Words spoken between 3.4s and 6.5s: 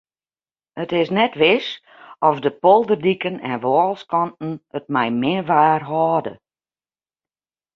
en wâlskanten it mei min waar hâlde.